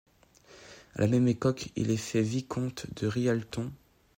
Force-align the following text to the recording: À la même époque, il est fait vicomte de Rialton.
À 0.95 1.01
la 1.01 1.05
même 1.07 1.27
époque, 1.27 1.69
il 1.75 1.91
est 1.91 1.95
fait 1.95 2.23
vicomte 2.23 2.87
de 2.99 3.05
Rialton. 3.05 3.71